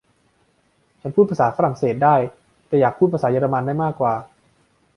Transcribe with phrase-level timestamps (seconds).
[1.01, 2.15] ฉันพูดภาษาฝรั่งเศสได้
[2.67, 4.13] แต่อยากพูดภาษาเยอรมันได้มากกว่า